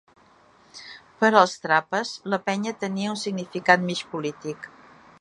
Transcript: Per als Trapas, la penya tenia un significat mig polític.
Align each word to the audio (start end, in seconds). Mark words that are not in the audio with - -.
Per 1.19 1.29
als 1.41 1.53
Trapas, 1.67 2.15
la 2.35 2.41
penya 2.49 2.75
tenia 2.87 3.15
un 3.15 3.23
significat 3.27 3.89
mig 3.93 4.07
polític. 4.17 4.71